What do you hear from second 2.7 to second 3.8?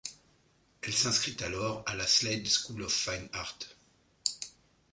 of Fine Art.